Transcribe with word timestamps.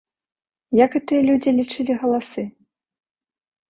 Як 0.85 0.91
гэтыя 0.95 1.21
людзі 1.29 1.55
лічылі 1.61 2.01
галасы? 2.01 2.51